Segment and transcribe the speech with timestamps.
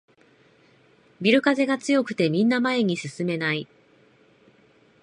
[1.21, 3.67] ビル風が強くてみんな前に進めない